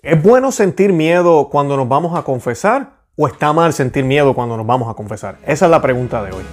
[0.00, 4.56] ¿Es bueno sentir miedo cuando nos vamos a confesar o está mal sentir miedo cuando
[4.56, 5.38] nos vamos a confesar?
[5.44, 6.44] Esa es la pregunta de hoy.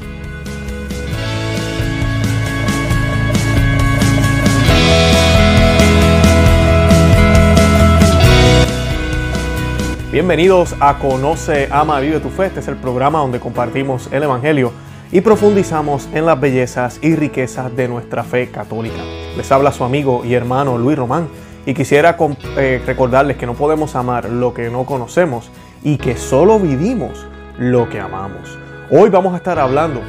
[10.12, 12.48] Bienvenidos a Conoce, Ama, Vive tu Fe.
[12.48, 14.72] Este es el programa donde compartimos el Evangelio
[15.12, 19.04] y profundizamos en las bellezas y riquezas de nuestra fe católica.
[19.38, 21.28] Les habla su amigo y hermano Luis Román
[21.66, 22.16] y quisiera
[22.58, 25.50] eh, recordarles que no podemos amar lo que no conocemos
[25.84, 27.26] y que solo vivimos
[27.58, 28.58] lo que amamos.
[28.92, 30.02] Hoy vamos a estar hablando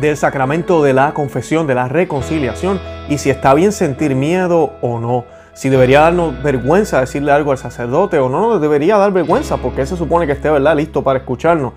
[0.00, 4.98] del sacramento de la confesión, de la reconciliación y si está bien sentir miedo o
[4.98, 5.24] no.
[5.52, 9.86] Si debería darnos vergüenza decirle algo al sacerdote o no nos debería dar vergüenza porque
[9.86, 10.76] se supone que esté ¿verdad?
[10.76, 11.74] listo para escucharnos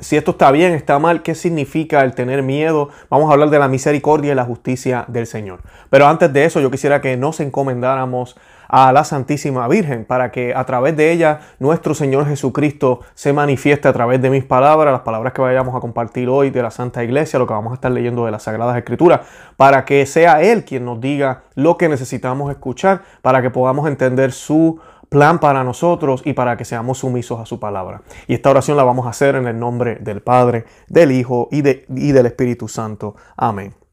[0.00, 2.88] si esto está bien, está mal, qué significa el tener miedo.
[3.08, 5.60] Vamos a hablar de la misericordia y la justicia del Señor.
[5.90, 8.36] Pero antes de eso, yo quisiera que nos encomendáramos
[8.68, 13.88] a la Santísima Virgen para que a través de ella nuestro Señor Jesucristo se manifieste
[13.88, 17.04] a través de mis palabras, las palabras que vayamos a compartir hoy de la Santa
[17.04, 19.20] Iglesia, lo que vamos a estar leyendo de las Sagradas Escrituras,
[19.56, 24.32] para que sea Él quien nos diga lo que necesitamos escuchar, para que podamos entender
[24.32, 28.02] su plan para nosotros y para que seamos sumisos a su palabra.
[28.26, 31.58] Y esta oración la vamos a hacer en el nombre del Padre, del Hijo y,
[31.58, 33.16] y del Espíritu Santo.
[33.36, 33.83] Amén.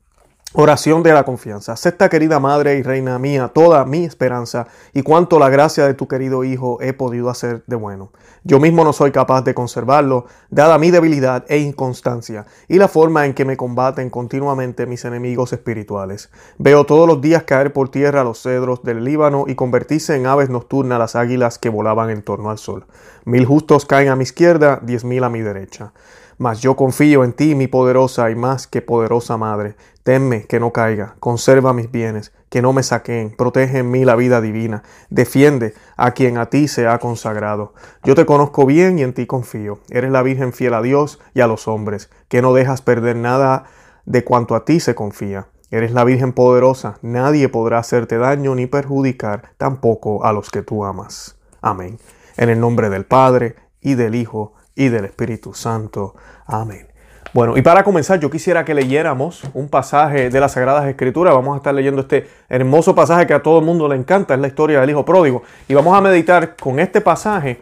[0.54, 1.72] Oración de la confianza.
[1.72, 6.10] Acepta, querida Madre y Reina mía, toda mi esperanza y cuanto la gracia de tu
[6.10, 8.12] querido Hijo he podido hacer de bueno.
[8.44, 13.26] Yo mismo no soy capaz de conservarlo, dada mi debilidad e inconstancia y la forma
[13.26, 16.30] en que me combaten continuamente mis enemigos espirituales.
[16.58, 20.50] Veo todos los días caer por tierra los cedros del Líbano y convertirse en aves
[20.50, 22.88] nocturnas las águilas que volaban en torno al sol.
[23.24, 25.94] Mil justos caen a mi izquierda, diez mil a mi derecha.
[26.42, 29.76] Mas yo confío en ti, mi poderosa y más que poderosa Madre.
[30.02, 34.16] Tenme que no caiga, conserva mis bienes, que no me saquen, protege en mí la
[34.16, 34.82] vida divina,
[35.12, 37.76] defiende a quien a ti se ha consagrado.
[38.04, 39.82] Yo te conozco bien y en ti confío.
[39.92, 43.66] Eres la Virgen fiel a Dios y a los hombres, que no dejas perder nada
[44.08, 45.46] de cuanto a ti se confía.
[45.70, 50.86] Eres la Virgen poderosa, nadie podrá hacerte daño ni perjudicar, tampoco a los que tú
[50.86, 51.38] amas.
[51.62, 52.00] Amén.
[52.36, 56.16] En el nombre del Padre, y del Hijo, y del Espíritu Santo.
[56.46, 56.88] Amén.
[57.34, 61.34] Bueno, y para comenzar, yo quisiera que leyéramos un pasaje de las Sagradas Escrituras.
[61.34, 64.40] Vamos a estar leyendo este hermoso pasaje que a todo el mundo le encanta, es
[64.40, 65.44] la historia del Hijo Pródigo.
[65.70, 67.62] Y vamos a meditar con este pasaje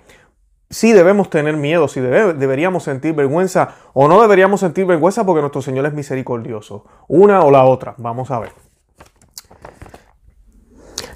[0.71, 5.61] si debemos tener miedo, si deberíamos sentir vergüenza o no deberíamos sentir vergüenza porque nuestro
[5.61, 6.85] Señor es misericordioso.
[7.07, 7.95] Una o la otra.
[7.97, 8.53] Vamos a ver.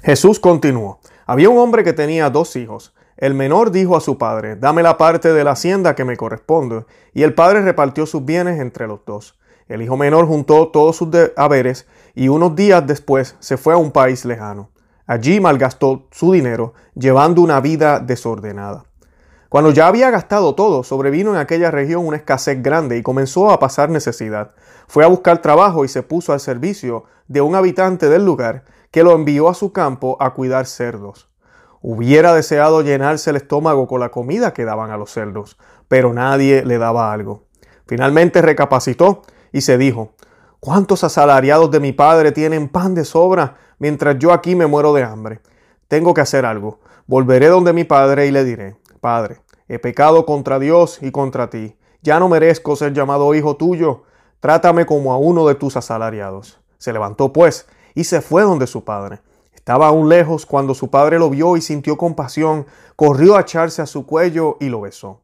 [0.02, 1.00] Jesús continuó.
[1.26, 2.94] Había un hombre que tenía dos hijos.
[3.24, 6.84] El menor dijo a su padre, dame la parte de la hacienda que me corresponde,
[7.14, 9.38] y el padre repartió sus bienes entre los dos.
[9.66, 13.92] El hijo menor juntó todos sus haberes y unos días después se fue a un
[13.92, 14.68] país lejano.
[15.06, 18.84] Allí malgastó su dinero, llevando una vida desordenada.
[19.48, 23.58] Cuando ya había gastado todo, sobrevino en aquella región una escasez grande y comenzó a
[23.58, 24.50] pasar necesidad.
[24.86, 29.02] Fue a buscar trabajo y se puso al servicio de un habitante del lugar que
[29.02, 31.30] lo envió a su campo a cuidar cerdos.
[31.86, 36.64] Hubiera deseado llenarse el estómago con la comida que daban a los cerdos, pero nadie
[36.64, 37.42] le daba algo.
[37.86, 39.20] Finalmente recapacitó
[39.52, 40.14] y se dijo,
[40.60, 45.02] ¿cuántos asalariados de mi padre tienen pan de sobra mientras yo aquí me muero de
[45.02, 45.40] hambre?
[45.86, 46.80] Tengo que hacer algo.
[47.06, 51.76] Volveré donde mi padre y le diré, Padre, he pecado contra Dios y contra ti.
[52.00, 54.04] Ya no merezco ser llamado hijo tuyo.
[54.40, 56.58] Trátame como a uno de tus asalariados.
[56.78, 59.20] Se levantó pues y se fue donde su padre.
[59.64, 62.66] Estaba aún lejos cuando su padre lo vio y sintió compasión,
[62.96, 65.22] corrió a echarse a su cuello y lo besó.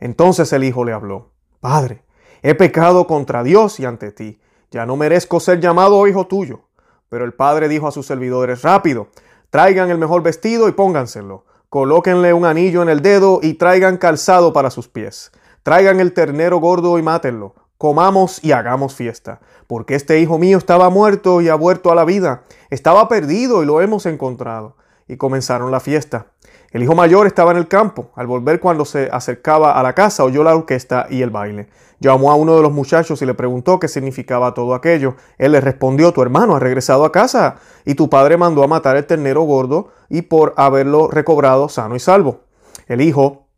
[0.00, 1.30] Entonces el hijo le habló,
[1.60, 2.04] Padre,
[2.42, 4.38] he pecado contra Dios y ante ti,
[4.70, 6.60] ya no merezco ser llamado hijo tuyo.
[7.08, 9.08] Pero el padre dijo a sus servidores, Rápido,
[9.48, 14.52] traigan el mejor vestido y pónganselo, colóquenle un anillo en el dedo y traigan calzado
[14.52, 20.20] para sus pies, traigan el ternero gordo y mátenlo, comamos y hagamos fiesta, porque este
[20.20, 24.04] hijo mío estaba muerto y ha vuelto a la vida, estaba perdido y lo hemos
[24.04, 24.76] encontrado.
[25.08, 26.26] Y comenzaron la fiesta.
[26.72, 28.10] El hijo mayor estaba en el campo.
[28.16, 31.68] Al volver cuando se acercaba a la casa oyó la orquesta y el baile.
[32.00, 35.16] Llamó a uno de los muchachos y le preguntó qué significaba todo aquello.
[35.38, 37.56] Él le respondió, tu hermano ha regresado a casa
[37.86, 41.98] y tu padre mandó a matar el ternero gordo y por haberlo recobrado sano y
[41.98, 42.42] salvo.
[42.86, 43.49] El hijo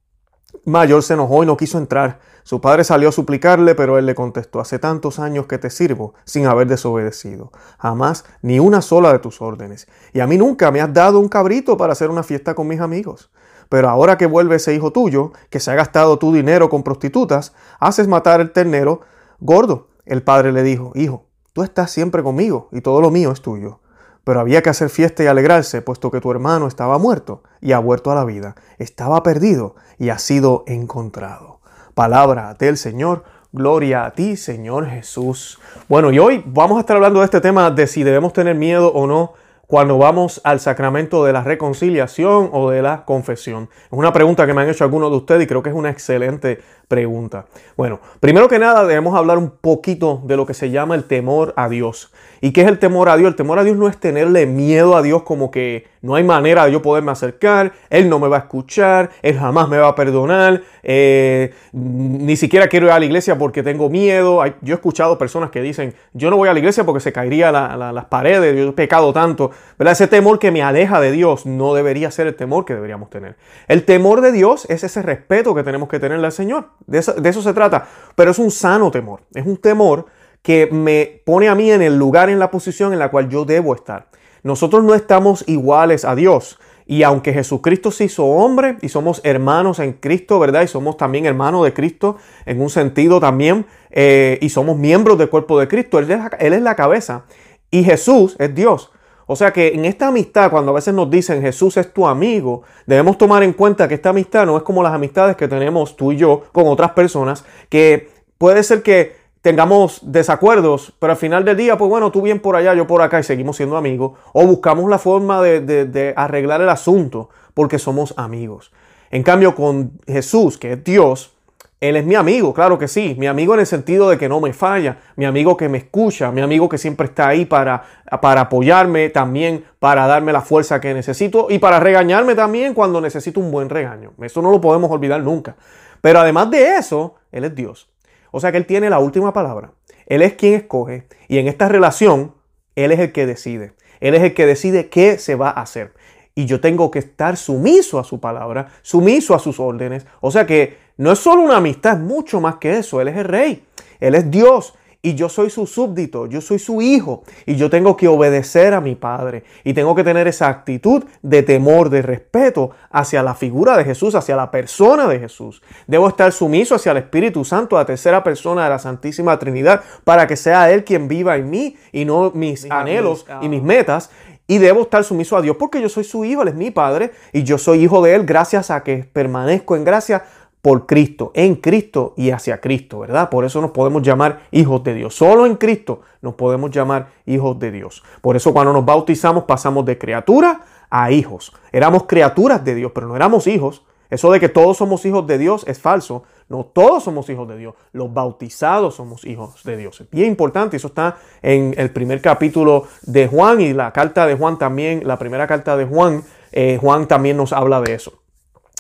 [0.65, 2.21] mayor se enojó y no quiso entrar.
[2.45, 6.15] Su padre salió a suplicarle, pero él le contestó, hace tantos años que te sirvo
[6.25, 10.81] sin haber desobedecido, jamás ni una sola de tus órdenes, y a mí nunca me
[10.81, 13.31] has dado un cabrito para hacer una fiesta con mis amigos.
[13.69, 17.55] Pero ahora que vuelve ese hijo tuyo, que se ha gastado tu dinero con prostitutas,
[17.81, 19.01] haces matar el ternero
[19.41, 19.89] gordo.
[20.05, 21.25] El padre le dijo, hijo,
[21.55, 23.81] tú estás siempre conmigo y todo lo mío es tuyo.
[24.25, 27.79] Pero había que hacer fiesta y alegrarse, puesto que tu hermano estaba muerto y ha
[27.79, 31.61] vuelto a la vida, estaba perdido y ha sido encontrado.
[31.95, 35.59] Palabra del Señor, gloria a ti, Señor Jesús.
[35.89, 38.93] Bueno, y hoy vamos a estar hablando de este tema de si debemos tener miedo
[38.93, 39.35] o no
[39.73, 43.71] cuando vamos al sacramento de la reconciliación o de la confesión?
[43.87, 45.89] Es una pregunta que me han hecho algunos de ustedes y creo que es una
[45.89, 47.47] excelente pregunta.
[47.75, 51.55] Bueno, primero que nada debemos hablar un poquito de lo que se llama el temor
[51.57, 52.13] a Dios.
[52.45, 53.29] ¿Y qué es el temor a Dios?
[53.29, 56.67] El temor a Dios no es tenerle miedo a Dios como que no hay manera
[56.67, 59.95] de yo poderme acercar, Él no me va a escuchar, Él jamás me va a
[59.95, 64.43] perdonar, eh, ni siquiera quiero ir a la iglesia porque tengo miedo.
[64.61, 67.53] Yo he escuchado personas que dicen, yo no voy a la iglesia porque se caería
[67.53, 69.53] las paredes, yo he pecado tanto.
[69.79, 69.93] ¿verdad?
[69.93, 73.37] Ese temor que me aleja de Dios no debería ser el temor que deberíamos tener.
[73.69, 76.71] El temor de Dios es ese respeto que tenemos que tenerle al Señor.
[76.89, 77.87] De eso, de eso se trata.
[78.17, 79.21] Pero es un sano temor.
[79.33, 80.07] Es un temor
[80.43, 83.45] que me pone a mí en el lugar, en la posición en la cual yo
[83.45, 84.09] debo estar.
[84.43, 86.59] Nosotros no estamos iguales a Dios.
[86.85, 90.63] Y aunque Jesucristo se hizo hombre y somos hermanos en Cristo, ¿verdad?
[90.63, 95.31] Y somos también hermanos de Cristo en un sentido también, eh, y somos miembros del
[95.31, 97.25] cuerpo de Cristo, él es, la, él es la cabeza.
[97.71, 98.91] Y Jesús es Dios.
[99.27, 102.63] O sea que en esta amistad, cuando a veces nos dicen Jesús es tu amigo,
[102.87, 106.13] debemos tomar en cuenta que esta amistad no es como las amistades que tenemos tú
[106.13, 111.57] y yo con otras personas, que puede ser que tengamos desacuerdos, pero al final del
[111.57, 114.47] día, pues bueno, tú bien por allá, yo por acá y seguimos siendo amigos, o
[114.47, 118.73] buscamos la forma de, arreglar el asunto porque somos amigos.
[119.11, 121.33] En cambio, con Jesús, que es Dios,
[121.81, 124.41] Él es mi amigo, claro que sí, mi amigo en el sentido de que no
[124.41, 127.83] me falla, mi amigo que me escucha, mi amigo que siempre está ahí para,
[128.23, 133.41] para apoyarme, también para darme la fuerza que necesito y para regañarme también cuando necesito
[133.41, 134.13] un buen regaño.
[134.23, 135.57] Eso no lo podemos olvidar nunca.
[136.01, 137.92] Pero además de eso, Él es Dios.
[138.33, 139.75] O sea que Él tiene la última palabra.
[140.07, 142.35] Él es quien escoge y en esta relación
[142.75, 143.75] Él es el que decide.
[144.01, 145.95] Él es el que decide qué se va a hacer.
[146.35, 150.07] Y yo tengo que estar sumiso a su palabra, sumiso a sus órdenes.
[150.21, 153.01] O sea que no es solo una amistad, es mucho más que eso.
[153.01, 153.65] Él es el rey.
[154.01, 157.97] Él es Dios y yo soy su súbdito, yo soy su hijo y yo tengo
[157.97, 162.71] que obedecer a mi padre y tengo que tener esa actitud de temor, de respeto
[162.89, 165.61] hacia la figura de Jesús, hacia la persona de Jesús.
[165.89, 170.29] Debo estar sumiso hacia el Espíritu Santo, la tercera persona de la Santísima Trinidad, para
[170.29, 174.11] que sea Él quien viva en mí y no mis anhelos y mis metas.
[174.47, 177.13] Y debo estar sumiso a Dios porque yo soy su hijo, Él es mi Padre
[177.33, 180.25] y yo soy hijo de Él gracias a que permanezco en gracia
[180.63, 183.29] por Cristo, en Cristo y hacia Cristo, ¿verdad?
[183.29, 185.15] Por eso nos podemos llamar hijos de Dios.
[185.15, 188.05] Solo en Cristo nos podemos llamar hijos de Dios.
[188.21, 191.53] Por eso cuando nos bautizamos pasamos de criatura a hijos.
[191.73, 193.83] Éramos criaturas de Dios, pero no éramos hijos.
[194.09, 196.23] Eso de que todos somos hijos de Dios es falso.
[196.49, 197.75] No todos somos hijos de Dios.
[197.93, 200.01] Los bautizados somos hijos de Dios.
[200.01, 200.77] Es bien importante.
[200.77, 205.19] Eso está en el primer capítulo de Juan y la carta de Juan también, la
[205.19, 206.23] primera carta de Juan,
[206.53, 208.23] eh, Juan también nos habla de eso.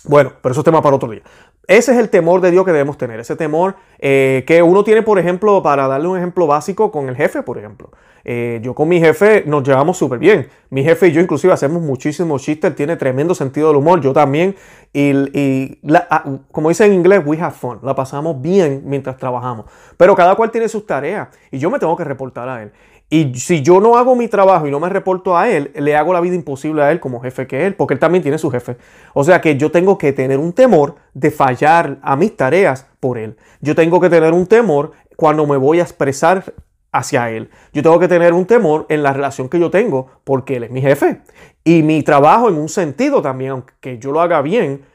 [0.04, 1.22] Bueno, pero eso es tema para otro día.
[1.68, 5.02] Ese es el temor de Dios que debemos tener, ese temor eh, que uno tiene,
[5.02, 7.90] por ejemplo, para darle un ejemplo básico con el jefe, por ejemplo.
[8.24, 10.48] Eh, yo con mi jefe nos llevamos súper bien.
[10.70, 14.12] Mi jefe y yo inclusive hacemos muchísimos chistes, él tiene tremendo sentido del humor, yo
[14.12, 14.56] también.
[14.92, 15.78] Y,
[16.10, 19.66] ah, como dice en inglés, we have fun, la pasamos bien mientras trabajamos.
[19.96, 22.72] Pero cada cual tiene sus tareas y yo me tengo que reportar a él.
[23.12, 26.14] Y si yo no hago mi trabajo y no me reporto a él, le hago
[26.14, 28.78] la vida imposible a él como jefe que él, porque él también tiene su jefe.
[29.12, 33.18] O sea que yo tengo que tener un temor de fallar a mis tareas por
[33.18, 33.36] él.
[33.60, 36.54] Yo tengo que tener un temor cuando me voy a expresar
[36.90, 37.50] hacia él.
[37.74, 40.70] Yo tengo que tener un temor en la relación que yo tengo porque él es
[40.70, 41.20] mi jefe.
[41.64, 44.86] Y mi trabajo en un sentido también, aunque yo lo haga bien,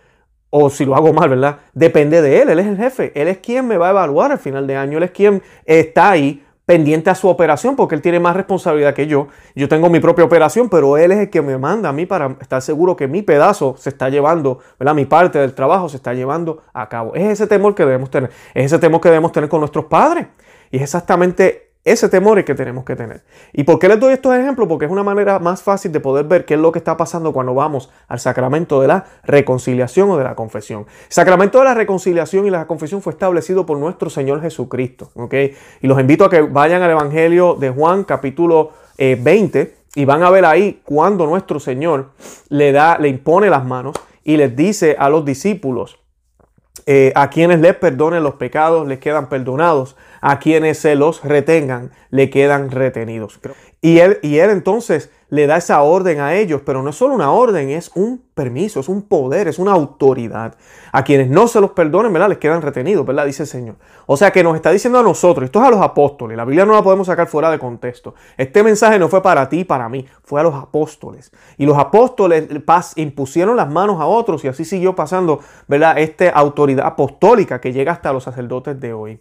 [0.50, 1.60] o si lo hago mal, ¿verdad?
[1.76, 4.40] Depende de él, él es el jefe, él es quien me va a evaluar al
[4.40, 8.20] final de año, él es quien está ahí pendiente a su operación porque él tiene
[8.20, 9.30] más responsabilidad que yo.
[9.56, 12.36] Yo tengo mi propia operación, pero él es el que me manda a mí para
[12.42, 14.94] estar seguro que mi pedazo se está llevando, ¿verdad?
[14.94, 17.16] Mi parte del trabajo se está llevando a cabo.
[17.16, 18.32] Es ese temor que debemos tener.
[18.54, 20.28] Es ese temor que debemos tener con nuestros padres.
[20.70, 23.24] Y es exactamente ese temor es que tenemos que tener.
[23.54, 24.68] ¿Y por qué les doy estos ejemplos?
[24.68, 27.32] Porque es una manera más fácil de poder ver qué es lo que está pasando
[27.32, 30.86] cuando vamos al sacramento de la reconciliación o de la confesión.
[31.08, 35.12] Sacramento de la reconciliación y la confesión fue establecido por nuestro Señor Jesucristo.
[35.82, 40.24] Y los invito a que vayan al Evangelio de Juan capítulo 20 eh, y van
[40.24, 42.10] a ver ahí cuando nuestro Señor
[42.50, 46.00] le da, le impone las manos y les dice a los discípulos,
[46.90, 51.92] eh, a quienes les perdonen los pecados les quedan perdonados A quienes se los retengan,
[52.10, 53.40] le quedan retenidos.
[53.82, 57.14] Y él, y él entonces le da esa orden a ellos, pero no es solo
[57.14, 60.56] una orden, es un permiso, es un poder, es una autoridad.
[60.94, 62.30] A quienes no se los perdonen, ¿verdad?
[62.30, 63.26] Les quedan retenidos, ¿verdad?
[63.26, 63.76] Dice el Señor.
[64.06, 66.66] O sea que nos está diciendo a nosotros, esto es a los apóstoles, la Biblia
[66.66, 68.16] no la podemos sacar fuera de contexto.
[68.38, 71.32] Este mensaje no fue para ti, para mí, fue a los apóstoles.
[71.58, 75.98] Y los apóstoles paz, impusieron las manos a otros y así siguió pasando, ¿verdad?
[75.98, 79.20] Esta autoridad apostólica que llega hasta los sacerdotes de hoy.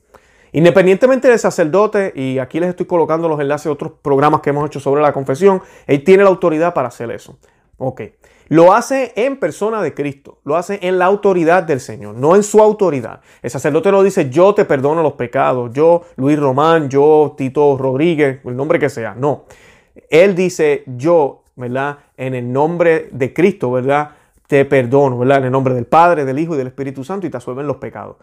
[0.57, 4.65] Independientemente del sacerdote, y aquí les estoy colocando los enlaces de otros programas que hemos
[4.67, 7.39] hecho sobre la confesión, él tiene la autoridad para hacer eso.
[7.77, 8.01] Ok.
[8.49, 12.43] Lo hace en persona de Cristo, lo hace en la autoridad del Señor, no en
[12.43, 13.21] su autoridad.
[13.43, 18.41] El sacerdote no dice yo te perdono los pecados, yo Luis Román, yo Tito Rodríguez,
[18.43, 19.45] el nombre que sea, no.
[20.09, 21.99] Él dice yo, ¿verdad?
[22.17, 24.13] En el nombre de Cristo, ¿verdad?
[24.47, 25.37] Te perdono, ¿verdad?
[25.37, 27.77] En el nombre del Padre, del Hijo y del Espíritu Santo y te asuelven los
[27.77, 28.17] pecados.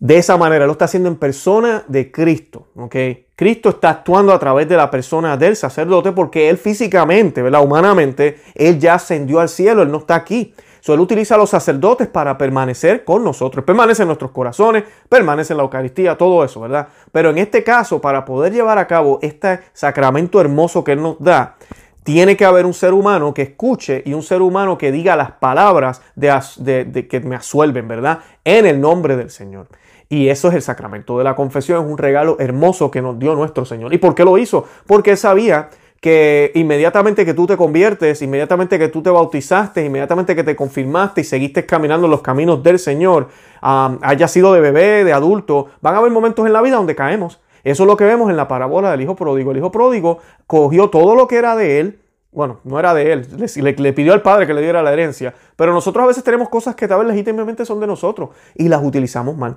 [0.00, 2.68] De esa manera lo está haciendo en persona de Cristo.
[2.76, 2.96] ¿ok?
[3.36, 7.62] Cristo está actuando a través de la persona del sacerdote porque él físicamente, ¿verdad?
[7.62, 10.54] humanamente, él ya ascendió al cielo, él no está aquí.
[10.84, 15.54] So, él utiliza a los sacerdotes para permanecer con nosotros, permanece en nuestros corazones, permanece
[15.54, 16.88] en la Eucaristía, todo eso, ¿verdad?
[17.10, 21.18] Pero en este caso, para poder llevar a cabo este sacramento hermoso que él nos
[21.18, 21.56] da,
[22.02, 25.32] tiene que haber un ser humano que escuche y un ser humano que diga las
[25.32, 28.18] palabras de, que me asuelven, ¿verdad?
[28.44, 29.68] En el nombre del Señor.
[30.14, 33.34] Y eso es el sacramento de la confesión, es un regalo hermoso que nos dio
[33.34, 33.92] nuestro Señor.
[33.92, 34.64] ¿Y por qué lo hizo?
[34.86, 40.36] Porque él sabía que inmediatamente que tú te conviertes, inmediatamente que tú te bautizaste, inmediatamente
[40.36, 43.26] que te confirmaste y seguiste caminando los caminos del Señor,
[43.60, 47.40] haya sido de bebé, de adulto, van a haber momentos en la vida donde caemos.
[47.64, 49.50] Eso es lo que vemos en la parábola del hijo pródigo.
[49.50, 53.26] El hijo pródigo cogió todo lo que era de él, bueno, no era de él,
[53.36, 56.48] le, le, pidió al padre que le diera la herencia, pero nosotros a veces tenemos
[56.50, 59.56] cosas que tal vez legítimamente son de nosotros y las utilizamos mal.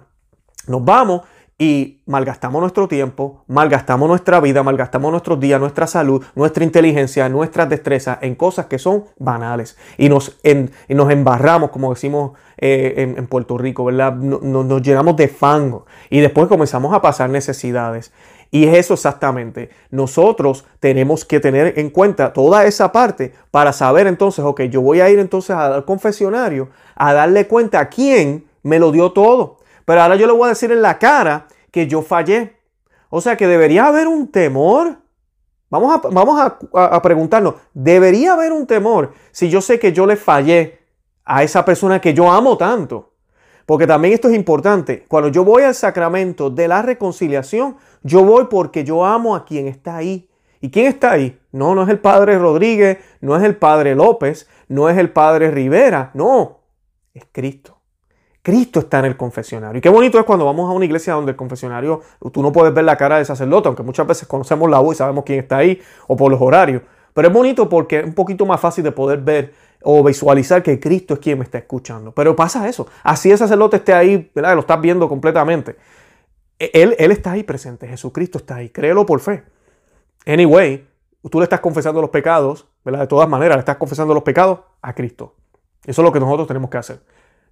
[0.67, 1.21] Nos vamos
[1.59, 7.67] y malgastamos nuestro tiempo, malgastamos nuestra vida, malgastamos nuestros días, nuestra salud, nuestra inteligencia, nuestras
[7.67, 10.38] destrezas en cosas que son banales y nos,
[10.88, 14.13] nos embarramos, como decimos eh, en, Puerto Rico, ¿verdad?
[14.13, 18.12] nos llenamos de fango y después comenzamos a pasar necesidades.
[18.50, 19.69] Y es eso exactamente.
[19.91, 25.01] Nosotros tenemos que tener en cuenta toda esa parte para saber entonces, ok, yo voy
[25.01, 29.57] a ir entonces al confesionario a darle cuenta a quién me lo dio todo.
[29.88, 32.58] Pero ahora yo le voy a decir en la cara que yo fallé.
[33.10, 34.98] O sea que debería haber un temor.
[35.70, 36.41] Vamos a, vamos
[36.74, 40.79] a, preguntarnos, ¿debería haber un temor si yo sé que yo le fallé
[41.24, 43.13] a esa persona que yo amo tanto?
[43.65, 45.06] Porque también esto es importante.
[45.08, 49.67] Cuando yo voy al sacramento de la reconciliación, yo voy porque yo amo a quien
[49.67, 50.29] está ahí.
[50.60, 51.39] ¿Y quién está ahí?
[51.53, 55.50] No, no es el padre Rodríguez, no es el padre López, no es el padre
[55.50, 56.60] Rivera, no,
[57.13, 57.76] es Cristo.
[58.48, 59.77] Cristo está en el confesionario.
[59.77, 62.00] Y qué bonito es cuando vamos a una iglesia donde el confesionario,
[62.32, 64.98] tú no puedes ver la cara del sacerdote, aunque muchas veces conocemos la voz y
[65.00, 66.82] sabemos quién está ahí, o por los horarios.
[67.13, 70.80] Pero es bonito porque es un poquito más fácil de poder ver o visualizar que
[70.80, 72.13] Cristo es quien me está escuchando.
[72.13, 72.88] Pero pasa eso.
[73.04, 74.54] Así el sacerdote esté ahí, ¿verdad?
[74.54, 75.75] Lo estás viendo completamente.
[76.58, 77.86] E, él, él está ahí presente.
[77.86, 78.70] Jesucristo está ahí.
[78.70, 79.44] Créelo por fe.
[80.25, 80.88] Anyway,
[81.30, 83.01] tú le estás confesando los pecados, ¿verdad?
[83.01, 85.36] De todas maneras, le estás confesando los pecados a Cristo.
[85.86, 87.01] Eso es lo que nosotros tenemos que hacer.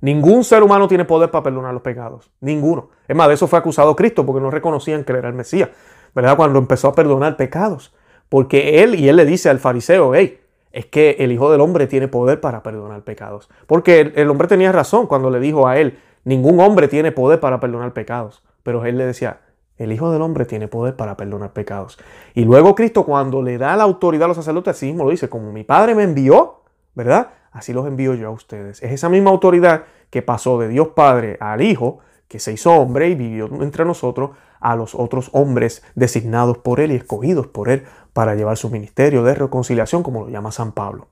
[0.02, 2.32] Ningún ser humano tiene poder para perdonar los pecados.
[2.42, 2.90] Ninguno.
[3.08, 5.70] Es más, de eso fue acusado Cristo porque no reconocían que él era el Mesías.
[6.14, 6.38] ¿Verdad?
[6.38, 7.94] Cuando empezó a perdonar pecados.
[8.30, 10.40] Porque él y él le dice al fariseo, hey,
[10.72, 13.50] es que el Hijo del Hombre tiene poder para perdonar pecados.
[13.66, 17.60] Porque el, hombre tenía razón cuando le dijo a él, ningún hombre tiene poder para
[17.60, 18.44] perdonar pecados.
[18.62, 19.40] Pero él le decía,
[19.78, 21.98] el Hijo del Hombre tiene poder para perdonar pecados.
[22.34, 25.30] Y luego Cristo cuando le da la autoridad a los sacerdotes, así mismo lo dice,
[25.30, 26.62] como mi Padre me envió,
[26.94, 27.30] ¿verdad?
[27.56, 28.84] Así los envío yo a ustedes.
[28.84, 33.08] Es esa misma autoridad que pasó de Dios Padre al Hijo, que se hizo hombre
[33.10, 37.84] y vivió entre nosotros, a los otros hombres designados por Él y escogidos por Él
[38.14, 41.08] para llevar su ministerio de reconciliación, como lo llama San Pablo.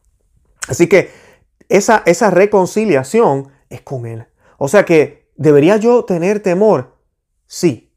[0.67, 1.12] Así que
[1.69, 4.25] esa, esa reconciliación es con Él.
[4.57, 6.97] O sea que, ¿debería yo tener temor?
[7.45, 7.93] Sí,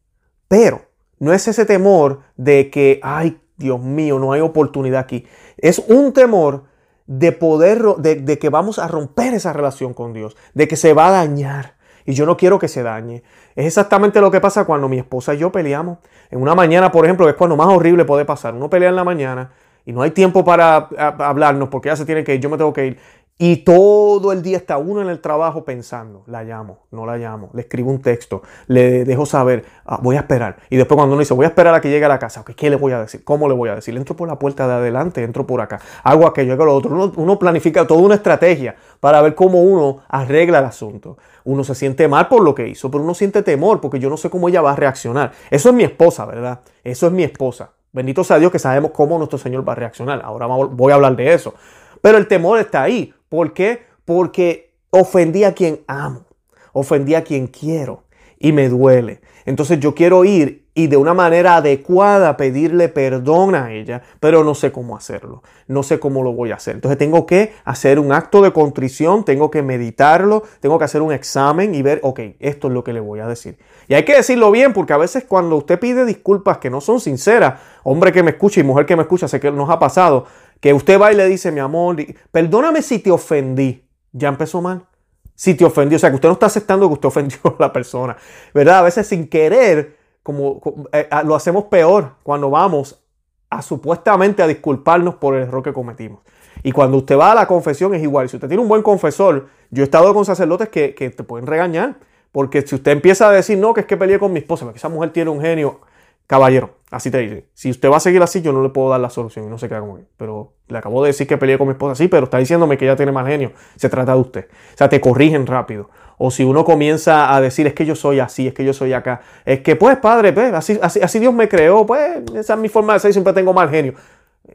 [0.46, 0.82] pero
[1.18, 5.26] no es ese temor de que, ay, Dios mío, no hay oportunidad aquí.
[5.56, 6.64] Es un temor
[7.06, 11.08] de poder, de, que vamos a romper esa relación con Dios, de que se va
[11.08, 11.74] a dañar.
[12.04, 13.22] Y yo no quiero que se dañe.
[13.56, 15.98] Es exactamente lo que pasa cuando mi esposa y yo peleamos.
[16.30, 18.54] En una mañana, por ejemplo, es cuando más horrible puede pasar.
[18.54, 19.50] Uno pelea en la mañana
[19.84, 22.72] y no hay tiempo para hablarnos porque ya se tiene que ir, yo me tengo
[22.72, 22.98] que ir.
[23.38, 27.50] Y todo el día está uno en el trabajo pensando, la llamo, no la llamo,
[27.52, 30.56] le escribo un texto, le dejo saber, ah, voy a esperar.
[30.70, 32.70] Y después cuando uno dice, voy a esperar a que llegue a la casa, ¿qué
[32.70, 33.24] le voy a decir?
[33.24, 33.94] ¿Cómo le voy a decir?
[33.94, 36.90] Entro por la puerta de adelante, entro por acá, hago aquello, hago lo otro.
[36.94, 41.18] Uno, uno planifica toda una estrategia para ver cómo uno arregla el asunto.
[41.44, 44.16] Uno se siente mal por lo que hizo, pero uno siente temor porque yo no
[44.16, 45.32] sé cómo ella va a reaccionar.
[45.50, 46.60] Eso es mi esposa, ¿verdad?
[46.82, 47.72] Eso es mi esposa.
[47.92, 50.22] Bendito sea Dios que sabemos cómo nuestro Señor va a reaccionar.
[50.24, 51.52] Ahora voy a hablar de eso.
[52.00, 53.12] Pero el temor está ahí.
[53.28, 53.84] ¿Por qué?
[54.04, 56.26] Porque ofendí a quien amo,
[56.72, 58.04] ofendí a quien quiero
[58.38, 59.20] y me duele.
[59.44, 64.54] Entonces yo quiero ir y de una manera adecuada pedirle perdón a ella, pero no
[64.54, 66.74] sé cómo hacerlo, no sé cómo lo voy a hacer.
[66.74, 71.12] Entonces tengo que hacer un acto de contrición, tengo que meditarlo, tengo que hacer un
[71.12, 73.56] examen y ver, ok, esto es lo que le voy a decir.
[73.88, 77.00] Y hay que decirlo bien, porque a veces cuando usted pide disculpas que no son
[77.00, 80.26] sinceras, hombre que me escucha y mujer que me escucha, sé que nos ha pasado,
[80.60, 81.96] que usted va y le dice, mi amor,
[82.30, 83.84] perdóname si te ofendí.
[84.12, 84.86] Ya empezó mal.
[85.34, 87.72] Si te ofendió, o sea, que usted no está aceptando que usted ofendió a la
[87.72, 88.16] persona,
[88.54, 88.78] ¿verdad?
[88.78, 90.60] A veces sin querer, como,
[90.92, 93.02] eh, lo hacemos peor cuando vamos
[93.50, 96.20] a supuestamente a disculparnos por el error que cometimos.
[96.62, 98.28] Y cuando usted va a la confesión es igual.
[98.28, 101.46] Si usted tiene un buen confesor, yo he estado con sacerdotes que, que te pueden
[101.46, 101.96] regañar,
[102.32, 104.78] porque si usted empieza a decir, no, que es que peleé con mi esposa, porque
[104.78, 105.80] esa mujer tiene un genio,
[106.26, 107.48] Caballero, así te dice.
[107.54, 109.58] Si usted va a seguir así, yo no le puedo dar la solución y no
[109.58, 110.04] se queda como que.
[110.16, 112.84] Pero le acabo de decir que peleé con mi esposa, sí, pero está diciéndome que
[112.84, 113.52] ella tiene mal genio.
[113.76, 114.48] Se trata de usted.
[114.74, 115.90] O sea, te corrigen rápido.
[116.18, 118.92] O si uno comienza a decir, es que yo soy así, es que yo soy
[118.92, 119.20] acá.
[119.44, 122.68] Es que, pues, padre, pues, así, así, así Dios me creó, pues, esa es mi
[122.68, 123.94] forma de ser, siempre tengo mal genio.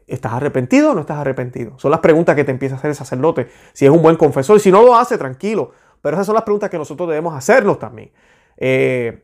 [0.06, 1.78] ¿Estás arrepentido o no estás arrepentido?
[1.78, 3.48] Son las preguntas que te empieza a hacer el sacerdote.
[3.72, 4.58] Si es un buen confesor.
[4.58, 5.72] Si no lo hace, tranquilo.
[6.00, 8.10] Pero esas son las preguntas que nosotros debemos hacernos también.
[8.56, 9.22] Eh,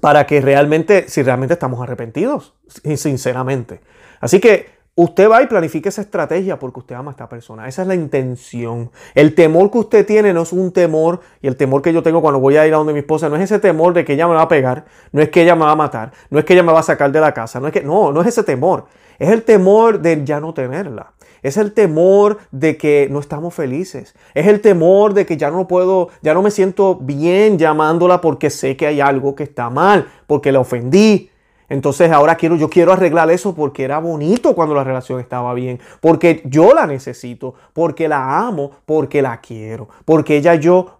[0.00, 2.54] para que realmente, si realmente estamos arrepentidos,
[2.96, 3.80] sinceramente.
[4.20, 7.66] Así que usted va y planifique esa estrategia porque usted ama a esta persona.
[7.68, 8.90] Esa es la intención.
[9.14, 12.22] El temor que usted tiene no es un temor, y el temor que yo tengo
[12.22, 14.28] cuando voy a ir a donde mi esposa, no es ese temor de que ella
[14.28, 16.52] me va a pegar, no es que ella me va a matar, no es que
[16.52, 18.42] ella me va a sacar de la casa, no es que, no, no es ese
[18.42, 18.86] temor.
[19.18, 21.12] Es el temor de ya no tenerla.
[21.42, 24.14] Es el temor de que no estamos felices.
[24.32, 28.48] Es el temor de que ya no puedo, ya no me siento bien llamándola porque
[28.48, 31.30] sé que hay algo que está mal, porque la ofendí.
[31.68, 35.80] Entonces ahora quiero, yo quiero arreglar eso porque era bonito cuando la relación estaba bien,
[36.00, 40.98] porque yo la necesito, porque la amo, porque la quiero, porque ella yo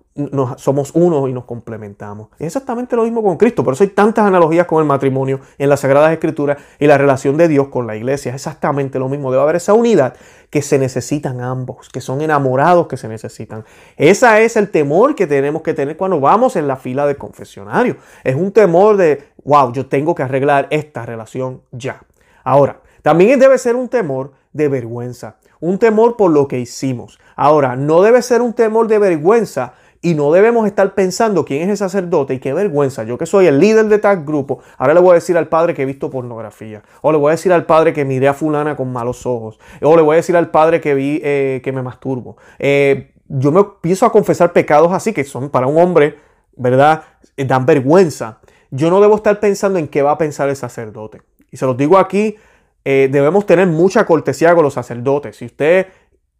[0.56, 2.28] somos uno y nos complementamos.
[2.38, 3.64] Es exactamente lo mismo con Cristo.
[3.64, 7.36] Por eso hay tantas analogías con el matrimonio en las Sagradas Escrituras y la relación
[7.36, 8.30] de Dios con la iglesia.
[8.30, 9.32] Es exactamente lo mismo.
[9.32, 10.14] Debe haber esa unidad
[10.50, 13.64] que se necesitan ambos, que son enamorados que se necesitan.
[13.96, 17.96] Ese es el temor que tenemos que tener cuando vamos en la fila de confesionario.
[18.22, 22.00] Es un temor de, wow, yo tengo que arreglar esta relación ya.
[22.44, 27.18] Ahora, también debe ser un temor de vergüenza, un temor por lo que hicimos.
[27.34, 29.74] Ahora, no debe ser un temor de vergüenza
[30.04, 33.04] y no debemos estar pensando quién es el sacerdote y qué vergüenza.
[33.04, 35.72] Yo que soy el líder de tal grupo, ahora le voy a decir al padre
[35.72, 36.82] que he visto pornografía.
[37.00, 39.58] O le voy a decir al padre que miré a fulana con malos ojos.
[39.80, 42.36] O le voy a decir al padre que vi eh, que me masturbo.
[42.58, 46.18] Eh, yo me empiezo a confesar pecados así que son para un hombre,
[46.54, 47.04] ¿verdad?
[47.38, 48.40] Eh, dan vergüenza.
[48.70, 51.22] Yo no debo estar pensando en qué va a pensar el sacerdote.
[51.50, 52.36] Y se los digo aquí,
[52.84, 55.36] debemos tener mucha cortesía con los sacerdotes.
[55.36, 55.86] Si usted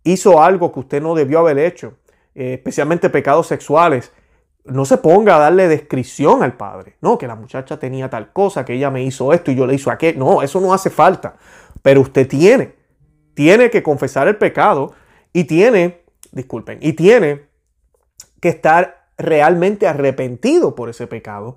[0.03, 1.95] hizo algo que usted no debió haber hecho,
[2.35, 4.13] eh, especialmente pecados sexuales,
[4.65, 6.97] no se ponga a darle descripción al padre.
[7.01, 9.75] No, que la muchacha tenía tal cosa, que ella me hizo esto y yo le
[9.75, 10.19] hizo aquello.
[10.19, 11.37] No, eso no hace falta.
[11.83, 12.75] Pero usted tiene,
[13.35, 14.95] tiene que confesar el pecado
[15.33, 17.43] y tiene, disculpen, y tiene
[18.41, 21.57] que estar realmente arrepentido por ese pecado.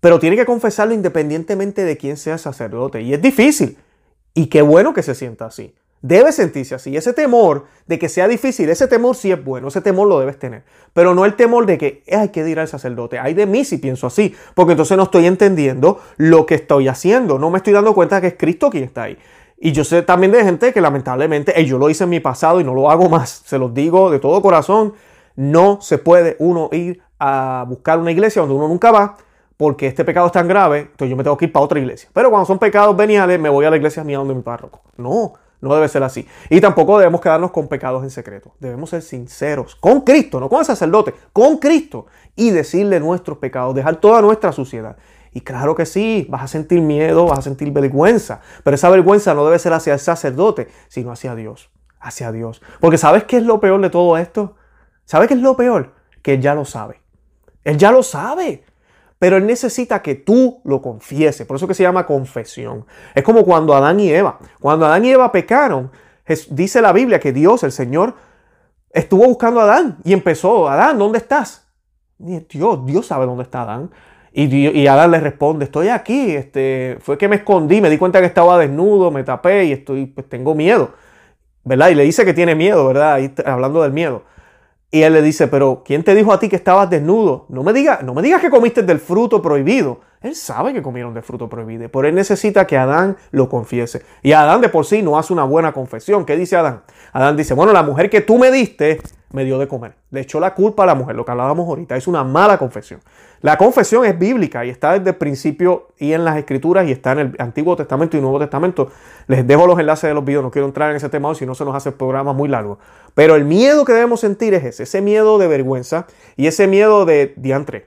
[0.00, 3.00] Pero tiene que confesarlo independientemente de quién sea sacerdote.
[3.02, 3.78] Y es difícil.
[4.34, 5.74] Y qué bueno que se sienta así.
[6.06, 6.94] Debe sentirse así.
[6.98, 10.38] Ese temor de que sea difícil, ese temor sí es bueno, ese temor lo debes
[10.38, 10.62] tener.
[10.92, 13.18] Pero no el temor de que hay que ir al sacerdote.
[13.18, 17.38] Hay de mí si pienso así, porque entonces no estoy entendiendo lo que estoy haciendo.
[17.38, 19.16] No me estoy dando cuenta que es Cristo quien está ahí.
[19.56, 22.64] Y yo sé también de gente que lamentablemente, yo lo hice en mi pasado y
[22.64, 23.30] no lo hago más.
[23.46, 24.92] Se los digo de todo corazón.
[25.36, 29.16] No se puede uno ir a buscar una iglesia donde uno nunca va
[29.56, 32.10] porque este pecado es tan grave, entonces yo me tengo que ir para otra iglesia.
[32.12, 34.82] Pero cuando son pecados veniales, me voy a la iglesia mía donde mi párroco.
[34.98, 35.32] No,
[35.64, 36.26] no debe ser así.
[36.50, 38.52] Y tampoco debemos quedarnos con pecados en secreto.
[38.60, 42.06] Debemos ser sinceros con Cristo, no con el sacerdote, con Cristo.
[42.36, 44.96] Y decirle nuestros pecados, dejar toda nuestra suciedad.
[45.32, 48.40] Y claro que sí, vas a sentir miedo, vas a sentir vergüenza.
[48.62, 51.70] Pero esa vergüenza no debe ser hacia el sacerdote, sino hacia Dios.
[51.98, 52.62] Hacia Dios.
[52.80, 54.54] Porque ¿sabes qué es lo peor de todo esto?
[55.04, 55.92] ¿Sabes qué es lo peor?
[56.22, 57.00] Que Él ya lo sabe.
[57.64, 58.63] Él ya lo sabe.
[59.18, 61.46] Pero Él necesita que tú lo confieses.
[61.46, 62.86] Por eso que se llama confesión.
[63.14, 64.38] Es como cuando Adán y Eva.
[64.60, 65.90] Cuando Adán y Eva pecaron,
[66.50, 68.14] dice la Biblia que Dios, el Señor,
[68.90, 71.66] estuvo buscando a Adán y empezó, Adán, ¿dónde estás?
[72.18, 73.90] Dios, Dios sabe dónde está Adán.
[74.36, 78.18] Y, y, Adán le responde, estoy aquí, este, fue que me escondí, me di cuenta
[78.18, 80.90] que estaba desnudo, me tapé y estoy, pues tengo miedo,
[81.62, 81.90] ¿verdad?
[81.90, 83.20] Y le dice que tiene miedo, ¿verdad?
[83.46, 84.24] Hablando del miedo.
[84.94, 87.46] Y él le dice, pero ¿quién te dijo a ti que estabas desnudo?
[87.48, 89.98] No me digas, no me digas que comiste del fruto prohibido.
[90.20, 94.02] Él sabe que comieron del fruto prohibido, pero él necesita que Adán lo confiese.
[94.22, 96.24] Y Adán de por sí no hace una buena confesión.
[96.24, 96.82] ¿Qué dice Adán?
[97.12, 99.00] Adán dice, bueno, la mujer que tú me diste
[99.34, 99.96] me dio de comer.
[100.10, 101.96] Le echó la culpa a la mujer, lo que hablábamos ahorita.
[101.96, 103.00] Es una mala confesión.
[103.40, 107.12] La confesión es bíblica y está desde el principio y en las escrituras y está
[107.12, 108.92] en el Antiguo Testamento y Nuevo Testamento.
[109.26, 111.46] Les dejo los enlaces de los videos, no quiero entrar en ese tema hoy, si
[111.46, 112.78] no se nos hace el programa muy largo.
[113.14, 117.04] Pero el miedo que debemos sentir es ese, ese miedo de vergüenza y ese miedo
[117.04, 117.86] de diantre.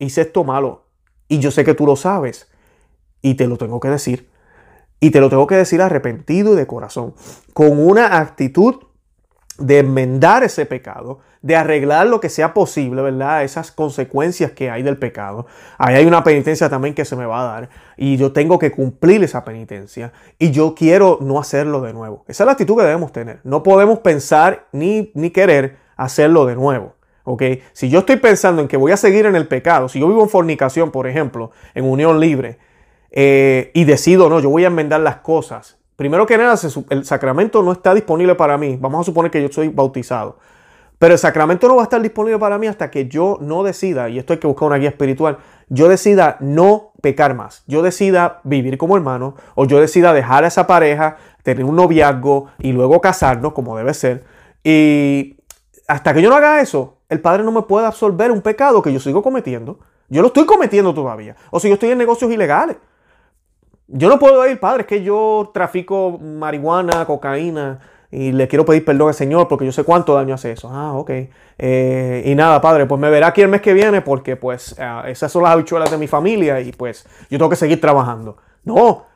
[0.00, 0.86] Hice esto malo
[1.28, 2.50] y yo sé que tú lo sabes
[3.22, 4.28] y te lo tengo que decir.
[4.98, 7.14] Y te lo tengo que decir arrepentido y de corazón,
[7.54, 8.76] con una actitud
[9.58, 13.44] de enmendar ese pecado, de arreglar lo que sea posible, ¿verdad?
[13.44, 15.46] Esas consecuencias que hay del pecado.
[15.78, 18.70] Ahí hay una penitencia también que se me va a dar y yo tengo que
[18.70, 22.24] cumplir esa penitencia y yo quiero no hacerlo de nuevo.
[22.28, 23.40] Esa es la actitud que debemos tener.
[23.44, 26.94] No podemos pensar ni, ni querer hacerlo de nuevo.
[27.24, 27.42] ¿ok?
[27.72, 30.22] Si yo estoy pensando en que voy a seguir en el pecado, si yo vivo
[30.22, 32.58] en fornicación, por ejemplo, en unión libre,
[33.10, 36.58] eh, y decido, no, yo voy a enmendar las cosas, Primero que nada,
[36.90, 38.76] el sacramento no está disponible para mí.
[38.80, 40.38] Vamos a suponer que yo soy bautizado.
[40.98, 44.08] Pero el sacramento no va a estar disponible para mí hasta que yo no decida,
[44.08, 47.64] y esto hay que buscar una guía espiritual, yo decida no pecar más.
[47.66, 52.50] Yo decida vivir como hermano, o yo decida dejar a esa pareja, tener un noviazgo
[52.60, 54.22] y luego casarnos como debe ser.
[54.62, 55.38] Y
[55.88, 58.92] hasta que yo no haga eso, el Padre no me puede absorber un pecado que
[58.92, 59.80] yo sigo cometiendo.
[60.08, 61.34] Yo lo estoy cometiendo todavía.
[61.50, 62.76] O si yo estoy en negocios ilegales.
[63.88, 68.84] Yo no puedo ir, padre, es que yo trafico marihuana, cocaína y le quiero pedir
[68.84, 70.70] perdón al Señor porque yo sé cuánto daño hace eso.
[70.72, 71.10] Ah, ok.
[71.58, 75.02] Eh, y nada, padre, pues me verá aquí el mes que viene porque pues eh,
[75.06, 78.36] esas son las habichuelas de mi familia y pues yo tengo que seguir trabajando.
[78.64, 79.06] No,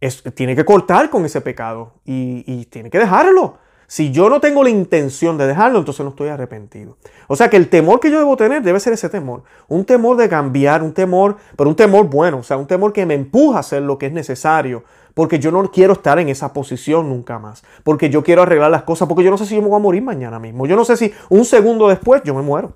[0.00, 3.58] es, tiene que cortar con ese pecado y tiene que dejarlo.
[3.90, 6.96] Si yo no tengo la intención de dejarlo, entonces no estoy arrepentido.
[7.26, 9.42] O sea que el temor que yo debo tener debe ser ese temor.
[9.66, 13.04] Un temor de cambiar, un temor, pero un temor bueno, o sea, un temor que
[13.04, 14.84] me empuja a hacer lo que es necesario.
[15.12, 17.64] Porque yo no quiero estar en esa posición nunca más.
[17.82, 19.08] Porque yo quiero arreglar las cosas.
[19.08, 20.66] Porque yo no sé si yo me voy a morir mañana mismo.
[20.66, 22.74] Yo no sé si un segundo después yo me muero.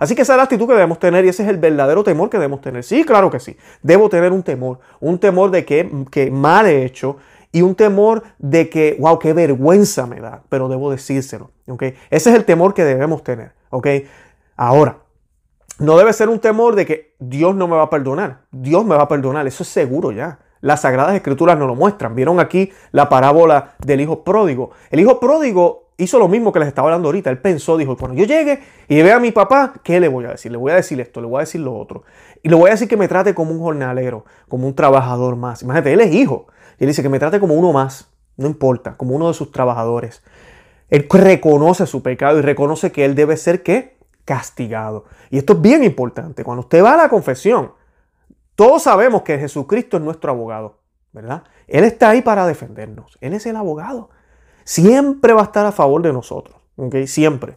[0.00, 2.28] Así que esa es la actitud que debemos tener y ese es el verdadero temor
[2.28, 2.82] que debemos tener.
[2.82, 3.56] Sí, claro que sí.
[3.82, 4.80] Debo tener un temor.
[4.98, 7.18] Un temor de que, que mal he hecho,
[7.56, 11.52] y un temor de que, wow, qué vergüenza me da, pero debo decírselo.
[11.66, 11.94] ¿okay?
[12.10, 13.52] Ese es el temor que debemos tener.
[13.70, 14.06] ¿okay?
[14.58, 14.98] Ahora,
[15.78, 18.42] no debe ser un temor de que Dios no me va a perdonar.
[18.50, 20.38] Dios me va a perdonar, eso es seguro ya.
[20.60, 22.14] Las sagradas escrituras nos lo muestran.
[22.14, 24.72] Vieron aquí la parábola del hijo pródigo.
[24.90, 27.30] El hijo pródigo hizo lo mismo que les estaba hablando ahorita.
[27.30, 30.32] Él pensó, dijo, cuando yo llegue y vea a mi papá, ¿qué le voy a
[30.32, 30.52] decir?
[30.52, 32.04] Le voy a decir esto, le voy a decir lo otro.
[32.42, 35.62] Y le voy a decir que me trate como un jornalero, como un trabajador más.
[35.62, 36.48] Imagínate, él es hijo.
[36.78, 39.50] Y él dice que me trate como uno más, no importa, como uno de sus
[39.52, 40.22] trabajadores.
[40.88, 43.96] Él reconoce su pecado y reconoce que él debe ser ¿qué?
[44.24, 45.04] castigado.
[45.30, 46.44] Y esto es bien importante.
[46.44, 47.72] Cuando usted va a la confesión,
[48.54, 50.78] todos sabemos que Jesucristo es nuestro abogado,
[51.12, 51.44] ¿verdad?
[51.66, 53.18] Él está ahí para defendernos.
[53.20, 54.10] Él es el abogado.
[54.64, 56.96] Siempre va a estar a favor de nosotros, ¿ok?
[57.06, 57.54] Siempre.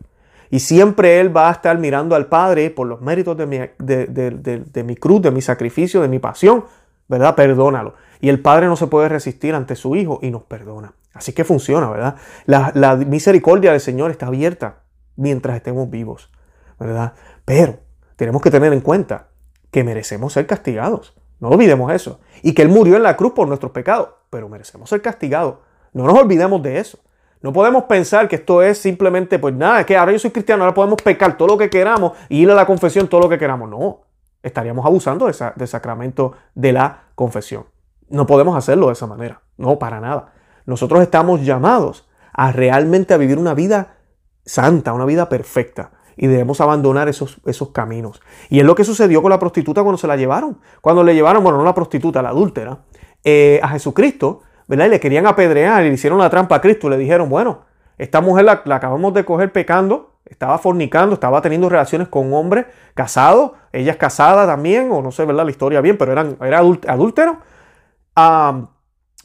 [0.52, 4.84] Y siempre Él va a estar mirando al Padre por los méritos de mi, de
[4.84, 6.66] mi cruz, de mi sacrificio, de mi pasión,
[7.10, 7.36] ¿verdad?
[7.36, 7.96] Perdónalo.
[8.22, 10.94] Y el Padre no se puede resistir ante su Hijo y nos perdona.
[11.14, 12.16] Así que funciona, ¿verdad?
[12.46, 14.84] La, misericordia del Señor está abierta
[15.18, 16.32] mientras estemos vivos,
[16.80, 17.14] ¿verdad?
[17.44, 17.80] Pero
[18.16, 19.28] tenemos que tener en cuenta
[19.72, 21.16] que merecemos ser castigados.
[21.40, 22.20] No olvidemos eso.
[22.42, 25.56] Y que Él murió en la cruz por nuestros pecados, pero merecemos ser castigados.
[25.94, 27.00] No nos olvidemos de eso.
[27.42, 30.74] No podemos pensar que esto es simplemente, pues nada, que ahora yo soy cristiano, ahora
[30.74, 33.70] podemos pecar todo lo que queramos y ir a la confesión todo lo que queramos.
[33.70, 34.02] No,
[34.44, 37.66] estaríamos abusando del sacramento de la confesión.
[38.10, 39.42] No podemos hacerlo de esa manera.
[39.58, 40.34] No, para nada.
[40.66, 43.98] Nosotros estamos llamados a realmente a vivir una vida
[44.46, 45.92] santa, una vida perfecta.
[46.16, 48.22] Y debemos abandonar esos, esos caminos.
[48.50, 50.60] Y es lo que sucedió con la prostituta cuando se la llevaron.
[50.82, 52.80] Cuando le llevaron, bueno, no la prostituta, la adúltera,
[53.24, 54.88] eh, a Jesucristo, ¿verdad?
[54.88, 56.88] Y le querían apedrear y le hicieron la trampa a Cristo.
[56.88, 57.62] Y le dijeron, bueno,
[57.98, 62.68] esta mujer la, acabamos de coger pecando, estaba fornicando, estaba teniendo relaciones con un hombre
[62.94, 65.46] casado, ella es casada también, o no sé, ¿verdad?
[65.46, 67.40] La historia bien, pero eran, era adúltero.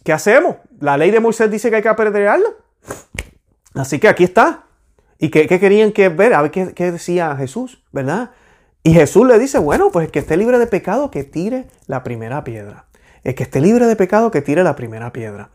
[0.04, 0.56] ¿qué hacemos?
[0.80, 2.48] La ley de Moisés dice que hay que apedrearla.
[3.74, 4.64] Así que aquí está.
[5.18, 6.34] ¿Y qué, querían que ver?
[6.34, 8.30] A ver qué, qué, decía Jesús, ¿verdad?
[8.82, 12.02] Y Jesús le dice, bueno, pues el que esté libre de pecado, que tire la
[12.02, 12.86] primera piedra.
[13.22, 15.50] El que esté libre de pecado, que tire la primera piedra.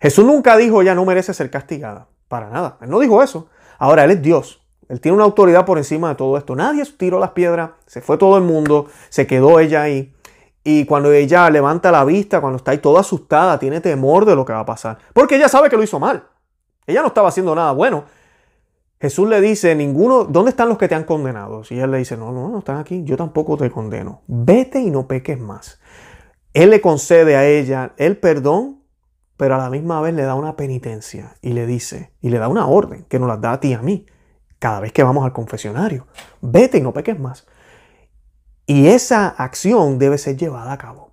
[0.00, 2.08] Jesús nunca dijo, ya no merece ser castigada.
[2.28, 2.78] Para nada.
[2.80, 3.48] Él no dijo eso.
[3.78, 4.62] Ahora, Él es Dios.
[4.88, 6.56] Él tiene una autoridad por encima de todo esto.
[6.56, 10.14] Nadie tiró las piedras, se fue todo el mundo, se quedó ella ahí.
[10.64, 14.44] Y cuando ella levanta la vista, cuando está ahí toda asustada, tiene temor de lo
[14.44, 14.98] que va a pasar.
[15.12, 16.24] Porque ella sabe que lo hizo mal.
[16.86, 18.04] Ella no estaba haciendo nada bueno.
[19.00, 21.62] Jesús le dice, ninguno, ¿dónde están los que te han condenado?
[21.70, 24.22] Y él le dice, no, no, no están aquí, yo tampoco te condeno.
[24.26, 25.80] Vete y no peques más.
[26.52, 28.82] Él le concede a ella el perdón,
[29.36, 32.48] pero a la misma vez le da una penitencia y le dice, y le da
[32.48, 34.06] una orden que nos la da a ti y a mí,
[34.58, 36.06] cada vez que vamos al confesionario.
[36.40, 37.46] Vete y no peques más.
[38.66, 41.12] Y esa acción debe ser llevada a cabo.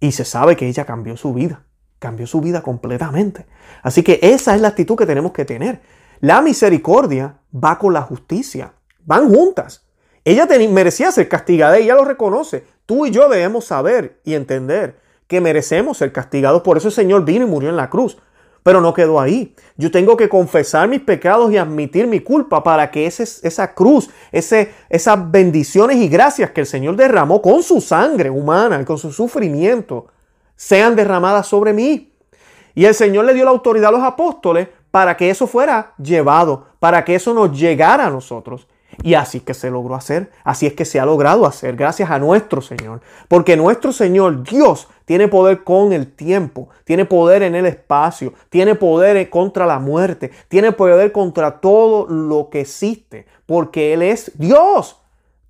[0.00, 1.64] Y se sabe que ella cambió su vida,
[1.98, 3.46] cambió su vida completamente.
[3.82, 5.80] Así que esa es la actitud que tenemos que tener.
[6.20, 8.72] La misericordia va con la justicia,
[9.04, 9.86] van juntas.
[10.24, 12.64] Ella merecía ser castigada, ella lo reconoce.
[12.86, 16.62] Tú y yo debemos saber y entender que merecemos ser castigados.
[16.62, 18.18] Por eso el Señor vino y murió en la cruz.
[18.62, 19.54] Pero no quedó ahí.
[19.76, 24.08] Yo tengo que confesar mis pecados y admitir mi culpa para que ese, esa cruz,
[24.30, 29.12] ese, esas bendiciones y gracias que el Señor derramó con su sangre humana, con su
[29.12, 30.06] sufrimiento,
[30.54, 32.12] sean derramadas sobre mí.
[32.74, 36.66] Y el Señor le dio la autoridad a los apóstoles para que eso fuera llevado,
[36.78, 38.68] para que eso nos llegara a nosotros.
[39.02, 42.10] Y así es que se logró hacer, así es que se ha logrado hacer, gracias
[42.10, 43.00] a nuestro Señor.
[43.28, 48.74] Porque nuestro Señor, Dios, tiene poder con el tiempo, tiene poder en el espacio, tiene
[48.74, 55.00] poder contra la muerte, tiene poder contra todo lo que existe, porque Él es Dios.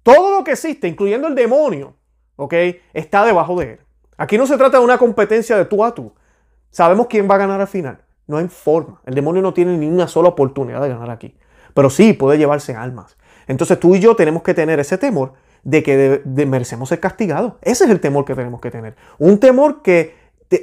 [0.02, 1.94] Todo lo que existe, incluyendo el demonio,
[2.36, 2.54] ¿ok?
[2.92, 3.80] Está debajo de Él.
[4.16, 6.12] Aquí no se trata de una competencia de tú a tú.
[6.70, 7.98] Sabemos quién va a ganar al final.
[8.26, 9.00] No hay forma.
[9.04, 11.36] El demonio no tiene ni una sola oportunidad de ganar aquí.
[11.74, 13.16] Pero sí puede llevarse almas.
[13.46, 17.54] Entonces tú y yo tenemos que tener ese temor de que merecemos ser castigados.
[17.62, 18.96] Ese es el temor que tenemos que tener.
[19.18, 20.14] Un temor que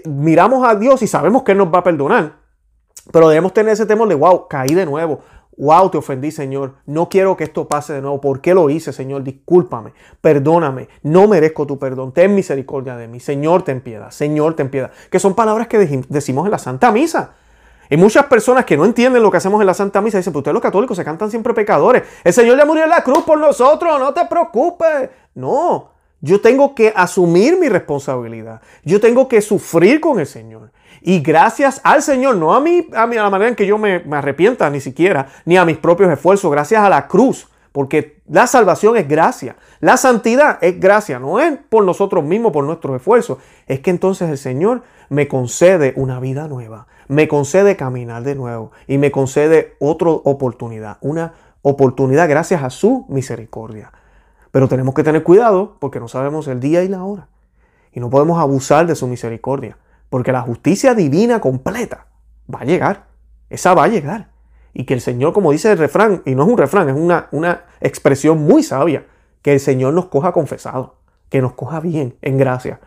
[0.05, 2.33] miramos a Dios y sabemos que Él nos va a perdonar.
[3.11, 5.21] Pero debemos tener ese temor de, wow, caí de nuevo.
[5.57, 6.75] Wow, te ofendí, Señor.
[6.85, 8.21] No quiero que esto pase de nuevo.
[8.21, 9.23] ¿Por qué lo hice, Señor?
[9.23, 9.93] Discúlpame.
[10.21, 10.87] Perdóname.
[11.03, 12.13] No merezco tu perdón.
[12.13, 13.19] Ten misericordia de mí.
[13.19, 14.11] Señor, ten piedad.
[14.11, 14.91] Señor, ten piedad.
[15.09, 17.35] Que son palabras que decimos en la Santa Misa.
[17.89, 20.31] Hay muchas personas que no entienden lo que hacemos en la Santa Misa y dicen,
[20.33, 22.03] pues ustedes los católicos se cantan siempre pecadores.
[22.23, 25.09] El Señor ya murió en la cruz por nosotros, no te preocupes.
[25.33, 28.61] No, yo tengo que asumir mi responsabilidad.
[28.83, 30.71] Yo tengo que sufrir con el Señor.
[31.01, 33.77] Y gracias al Señor, no a mí, a, mí, a la manera en que yo
[33.77, 37.47] me, me arrepienta ni siquiera, ni a mis propios esfuerzos, gracias a la cruz.
[37.71, 39.55] Porque la salvación es gracia.
[39.79, 41.19] La santidad es gracia.
[41.19, 43.37] No es por nosotros mismos, por nuestros esfuerzos.
[43.67, 48.71] Es que entonces el Señor me concede una vida nueva me concede caminar de nuevo
[48.87, 53.91] y me concede otra oportunidad, una oportunidad gracias a su misericordia.
[54.51, 57.27] Pero tenemos que tener cuidado porque no sabemos el día y la hora.
[57.91, 59.77] Y no podemos abusar de su misericordia,
[60.09, 62.05] porque la justicia divina completa
[62.51, 63.07] va a llegar.
[63.49, 64.29] Esa va a llegar.
[64.79, 67.27] Y que el Señor, como dice el refrán, y no es un refrán, es una,
[67.33, 69.03] una expresión muy sabia,
[69.41, 70.95] que el Señor nos coja confesado,
[71.27, 72.79] que nos coja bien, en gracia,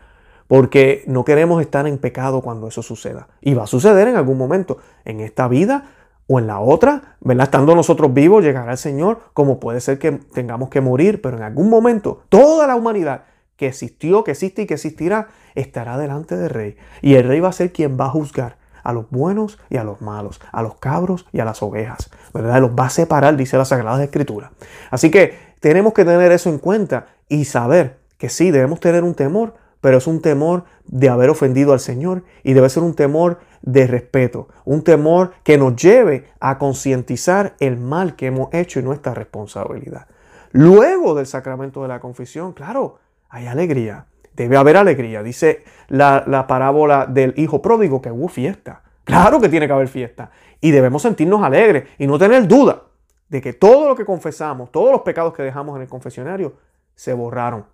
[0.47, 3.27] porque no queremos estar en pecado cuando eso suceda.
[3.41, 5.91] Y va a suceder en algún momento, en esta vida
[6.25, 7.43] o en la otra, ¿verdad?
[7.43, 11.43] Estando nosotros vivos, llegará el Señor, como puede ser que tengamos que morir, pero en
[11.43, 13.25] algún momento toda la humanidad
[13.55, 16.75] que existió, que existe y que existirá, estará delante del Rey.
[17.03, 19.83] Y el Rey va a ser quien va a juzgar a los buenos y a
[19.83, 22.61] los malos, a los cabros y a las ovejas, ¿verdad?
[22.61, 24.51] Los va a separar, dice la Sagrada Escritura.
[24.91, 29.15] Así que tenemos que tener eso en cuenta y saber que sí, debemos tener un
[29.15, 33.39] temor, pero es un temor de haber ofendido al Señor y debe ser un temor
[33.61, 38.83] de respeto, un temor que nos lleve a concientizar el mal que hemos hecho y
[38.83, 40.07] nuestra responsabilidad.
[40.51, 45.23] Luego del sacramento de la confesión, claro, hay alegría, debe haber alegría.
[45.23, 48.83] Dice la, la parábola del hijo pródigo que hubo fiesta.
[49.03, 52.83] Claro que tiene que haber fiesta y debemos sentirnos alegres y no tener duda
[53.27, 56.53] de que todo lo que confesamos, todos los pecados que dejamos en el confesionario,
[56.95, 57.65] se borraron.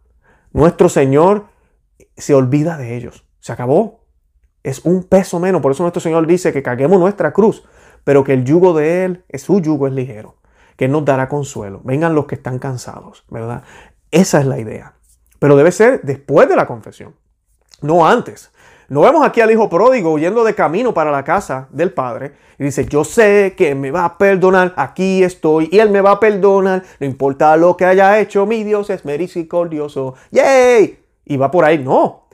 [0.53, 1.45] Nuestro Señor
[2.17, 3.25] se olvida de ellos.
[3.39, 4.05] Se acabó.
[4.63, 5.61] Es un peso menos.
[5.61, 7.65] Por eso nuestro Señor dice que carguemos nuestra cruz,
[8.03, 10.37] pero que el yugo de Él, su yugo es ligero,
[10.75, 11.81] que nos dará consuelo.
[11.83, 13.63] Vengan los que están cansados, ¿verdad?
[14.11, 14.95] Esa es la idea.
[15.39, 17.15] Pero debe ser después de la confesión,
[17.81, 18.51] no antes.
[18.89, 22.63] No vemos aquí al hijo pródigo huyendo de camino para la casa del padre y
[22.63, 26.19] dice, yo sé que me va a perdonar, aquí estoy y él me va a
[26.19, 30.15] perdonar, no importa lo que haya hecho, mi Dios es misericordioso.
[30.31, 30.99] ¡Yay!
[31.29, 31.77] y va por ahí.
[31.77, 32.27] No.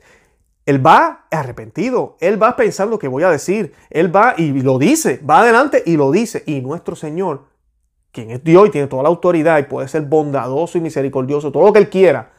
[0.64, 2.16] Él va arrepentido.
[2.18, 3.72] Él va pensando que voy a decir.
[3.90, 5.20] Él va y lo dice.
[5.28, 6.42] Va adelante y lo dice.
[6.46, 7.44] Y nuestro Señor,
[8.10, 11.66] quien es Dios y tiene toda la autoridad y puede ser bondadoso y misericordioso, todo
[11.66, 12.32] lo que Él quiera,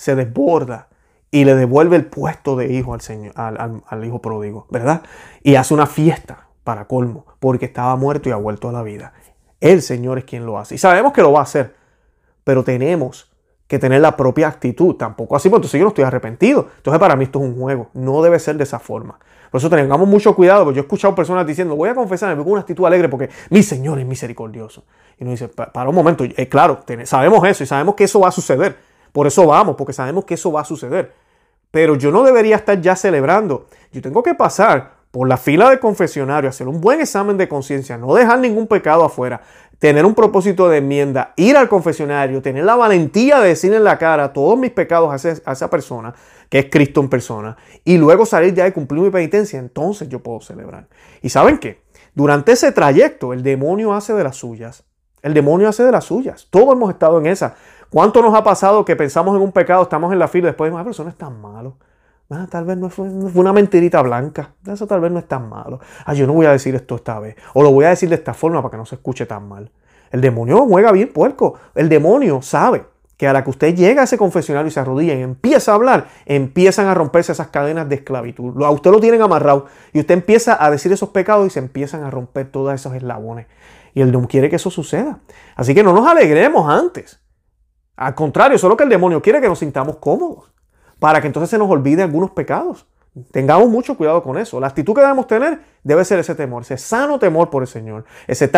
[0.00, 0.88] se desborda
[1.30, 5.02] y le devuelve el puesto de hijo al, señor, al, hijo pródigo, ¿verdad?
[5.42, 9.12] Y hace una fiesta para colmo, porque estaba muerto y ha vuelto a la vida.
[9.60, 10.76] El Señor es quien lo hace.
[10.76, 11.74] Y sabemos que lo va a hacer,
[12.44, 13.30] pero tenemos
[13.66, 14.94] que tener la propia actitud.
[14.94, 16.68] Tampoco así, porque entonces yo no estoy arrepentido.
[16.78, 17.90] Entonces para mí esto es un juego.
[17.92, 19.18] No debe ser de esa forma.
[19.50, 22.52] Por eso tengamos mucho cuidado, porque yo he escuchado personas diciendo, voy a confesarme con
[22.52, 24.84] una actitud alegre porque mi Señor es misericordioso.
[25.18, 28.28] Y nos dice, para un momento, eh, claro, sabemos eso y sabemos que eso va
[28.28, 28.89] a suceder.
[29.12, 31.12] Por eso vamos, porque sabemos que eso va a suceder.
[31.70, 33.66] Pero yo no debería estar ya celebrando.
[33.92, 37.98] Yo tengo que pasar por la fila de confesionario, hacer un buen examen de conciencia,
[37.98, 39.40] no dejar ningún pecado afuera,
[39.78, 43.98] tener un propósito de enmienda, ir al confesionario, tener la valentía de decir en la
[43.98, 46.14] cara todos mis pecados a, esa persona,
[46.48, 50.22] que es Cristo en persona, y luego salir ya y cumplir mi penitencia, entonces yo
[50.22, 50.86] puedo celebrar.
[51.22, 51.82] ¿Y saben qué?
[52.14, 54.84] Durante ese trayecto el demonio hace de las suyas.
[55.22, 56.46] El demonio hace de las suyas.
[56.50, 57.54] Todos hemos estado en esa.
[57.90, 60.68] ¿Cuánto nos ha pasado que pensamos en un pecado, estamos en la fila y después
[60.68, 61.76] decimos, ah, pero eso no es tan malo?
[62.30, 64.52] Ah, tal vez no fue, una mentirita blanca.
[64.66, 65.80] Eso tal vez no es tan malo.
[66.06, 67.36] Ah, yo no voy a decir esto esta vez.
[67.54, 69.70] O lo voy a decir de esta forma para que no se escuche tan mal.
[70.12, 71.54] El demonio juega bien puerco.
[71.74, 72.84] El demonio sabe
[73.16, 75.74] que a la que usted llega a ese confesionario y se arrodilla y empieza a
[75.74, 78.62] hablar, empiezan a romperse esas cadenas de esclavitud.
[78.62, 82.02] A usted lo tienen amarrado y usted empieza a decir esos pecados y se empiezan
[82.02, 83.46] a romper todos esos eslabones.
[83.94, 85.18] Y el demonio quiere que eso suceda.
[85.56, 87.20] Así que no nos alegremos antes.
[87.96, 90.52] Al contrario, solo que el demonio quiere que nos sintamos cómodos
[90.98, 92.86] para que entonces se nos olvide algunos pecados.
[93.32, 94.60] Tengamos mucho cuidado con eso.
[94.60, 98.04] La actitud que debemos tener debe ser ese temor, ese sano temor por el Señor,
[98.26, 98.50] ese,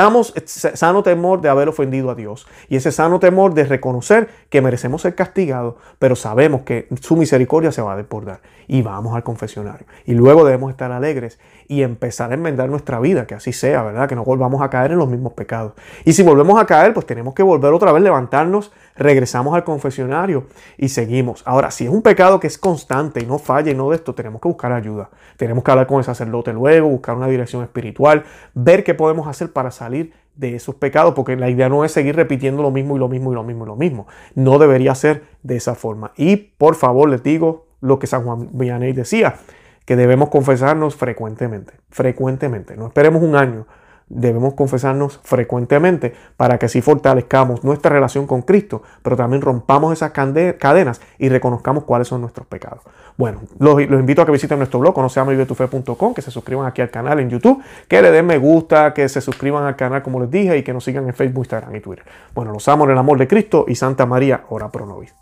[0.74, 5.02] sano temor de haber ofendido a Dios y ese sano temor de reconocer que merecemos
[5.02, 9.87] ser castigados, pero sabemos que su misericordia se va a desbordar y vamos al confesionario.
[10.04, 14.08] Y luego debemos estar alegres y empezar a enmendar nuestra vida, que así sea, ¿verdad?
[14.08, 15.72] Que no volvamos a caer en los mismos pecados.
[16.04, 20.46] Y si volvemos a caer, pues tenemos que volver otra vez, levantarnos, regresamos al confesionario
[20.76, 21.42] y seguimos.
[21.46, 24.14] Ahora, si es un pecado que es constante y no falla y no de esto,
[24.14, 25.11] tenemos que buscar ayuda.
[25.37, 29.53] Tenemos que hablar con el sacerdote luego, buscar una dirección espiritual, ver qué podemos hacer
[29.53, 32.98] para salir de esos pecados, porque la idea no es seguir repitiendo lo mismo y
[32.98, 34.07] lo mismo y lo mismo y lo mismo.
[34.35, 36.12] No debería ser de esa forma.
[36.16, 39.37] Y por favor les digo lo que San Juan Vianney decía,
[39.85, 42.77] que debemos confesarnos frecuentemente, frecuentemente.
[42.77, 43.66] No esperemos un año,
[44.12, 50.12] debemos confesarnos frecuentemente para que así fortalezcamos nuestra relación con Cristo, pero también rompamos esas
[50.12, 52.83] cadenas y reconozcamos cuáles son nuestros pecados.
[53.16, 57.20] Bueno, los, invito a que visiten nuestro blog, conoceamoyvivetufe.com, que se suscriban aquí al canal
[57.20, 60.57] en YouTube, que le den me gusta, que se suscriban al canal como les dije
[60.57, 62.05] y que nos sigan en Facebook, Instagram y Twitter.
[62.35, 65.14] Bueno, los amo en el amor de Cristo y Santa María, ora pro nobis.